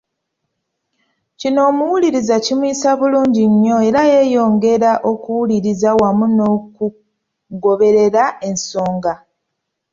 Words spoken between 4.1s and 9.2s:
yeeyongera okuwuliriza wamu n'okugoberera ensonga.